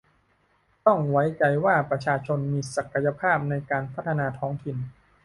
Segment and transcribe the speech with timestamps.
[0.85, 4.77] ต้องไว้ใจว่าประชาชนมีศักยภาพในการพัฒนาท้องถิ่น